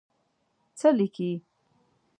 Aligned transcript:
څه 0.79 0.89
لیکې. 0.97 1.31